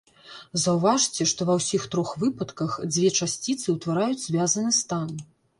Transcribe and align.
Заўважце, 0.61 1.27
што 1.31 1.41
ва 1.49 1.57
ўсіх 1.59 1.85
трох 1.95 2.15
выпадках 2.23 2.71
дзве 2.95 3.13
часціцы 3.21 3.67
ўтвараюць 3.77 4.23
звязаны 4.27 4.71
стан. 4.81 5.07